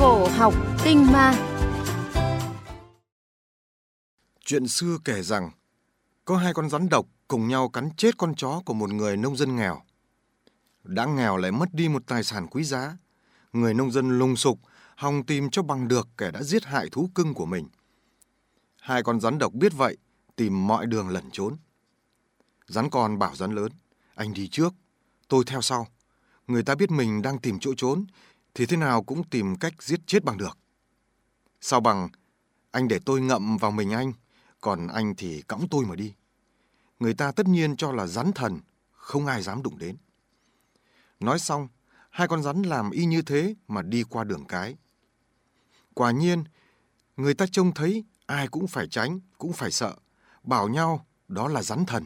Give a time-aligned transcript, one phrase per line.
[0.00, 0.54] Cổ học
[0.84, 1.34] tinh ma
[4.44, 5.50] Chuyện xưa kể rằng
[6.24, 9.36] có hai con rắn độc cùng nhau cắn chết con chó của một người nông
[9.36, 9.82] dân nghèo.
[10.84, 12.96] Đã nghèo lại mất đi một tài sản quý giá.
[13.52, 14.58] Người nông dân lùng sục,
[14.96, 17.68] hòng tìm cho bằng được kẻ đã giết hại thú cưng của mình.
[18.80, 19.96] Hai con rắn độc biết vậy,
[20.36, 21.56] tìm mọi đường lẩn trốn.
[22.66, 23.72] Rắn con bảo rắn lớn,
[24.14, 24.74] anh đi trước,
[25.28, 25.86] tôi theo sau.
[26.46, 28.06] Người ta biết mình đang tìm chỗ trốn,
[28.54, 30.58] thì thế nào cũng tìm cách giết chết bằng được.
[31.60, 32.08] Sao bằng,
[32.70, 34.12] anh để tôi ngậm vào mình anh,
[34.60, 36.14] còn anh thì cõng tôi mà đi.
[37.00, 38.60] Người ta tất nhiên cho là rắn thần,
[38.92, 39.96] không ai dám đụng đến.
[41.20, 41.68] Nói xong,
[42.10, 44.76] hai con rắn làm y như thế mà đi qua đường cái.
[45.94, 46.44] Quả nhiên,
[47.16, 49.94] người ta trông thấy ai cũng phải tránh, cũng phải sợ,
[50.42, 52.04] bảo nhau đó là rắn thần.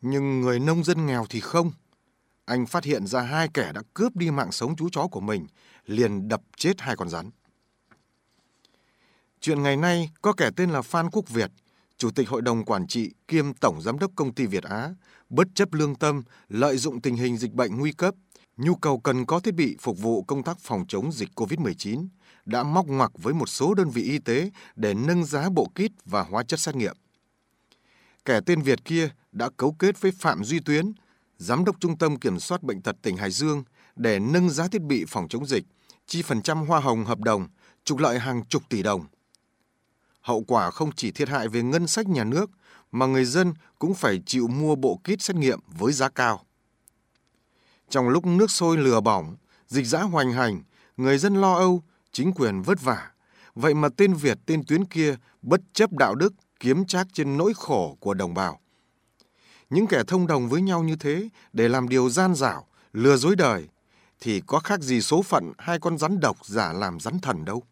[0.00, 1.72] Nhưng người nông dân nghèo thì không.
[2.50, 5.46] Anh phát hiện ra hai kẻ đã cướp đi mạng sống chú chó của mình,
[5.86, 7.30] liền đập chết hai con rắn.
[9.40, 11.50] Chuyện ngày nay có kẻ tên là Phan Quốc Việt,
[11.98, 14.94] Chủ tịch Hội đồng Quản trị kiêm Tổng Giám đốc Công ty Việt Á,
[15.28, 18.14] bất chấp lương tâm, lợi dụng tình hình dịch bệnh nguy cấp,
[18.56, 22.06] nhu cầu cần có thiết bị phục vụ công tác phòng chống dịch COVID-19,
[22.44, 25.92] đã móc ngoặc với một số đơn vị y tế để nâng giá bộ kit
[26.04, 26.96] và hóa chất xét nghiệm.
[28.24, 30.92] Kẻ tên Việt kia đã cấu kết với Phạm Duy Tuyến,
[31.40, 33.64] Giám đốc Trung tâm Kiểm soát Bệnh tật tỉnh Hải Dương
[33.96, 35.64] để nâng giá thiết bị phòng chống dịch,
[36.06, 37.48] chi phần trăm hoa hồng hợp đồng,
[37.84, 39.06] trục lợi hàng chục tỷ đồng.
[40.20, 42.50] Hậu quả không chỉ thiệt hại về ngân sách nhà nước,
[42.92, 46.40] mà người dân cũng phải chịu mua bộ kit xét nghiệm với giá cao.
[47.88, 50.62] Trong lúc nước sôi lửa bỏng, dịch dã hoành hành,
[50.96, 53.10] người dân lo âu, chính quyền vất vả.
[53.54, 57.52] Vậy mà tên Việt tên Tuyến kia bất chấp đạo đức kiếm trác trên nỗi
[57.56, 58.60] khổ của đồng bào.
[59.70, 63.36] Những kẻ thông đồng với nhau như thế để làm điều gian dảo, lừa dối
[63.36, 63.68] đời,
[64.20, 67.62] thì có khác gì số phận hai con rắn độc giả làm rắn thần đâu.